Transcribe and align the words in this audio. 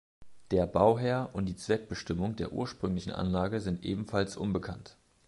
Der 0.49 0.65
Bauherr 0.65 1.29
und 1.33 1.45
die 1.45 1.55
Zweckbestimmung 1.55 2.35
der 2.35 2.53
ursprünglichen 2.53 3.11
Anlage 3.11 3.59
sind 3.59 3.85
ebenfalls 3.85 4.35
unbekannt. 4.35 4.97